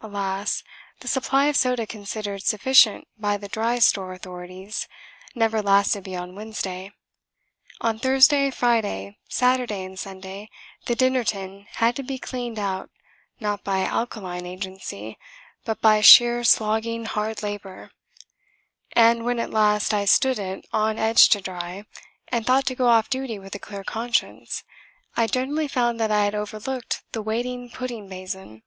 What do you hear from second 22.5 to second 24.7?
to go off duty with a clear conscience,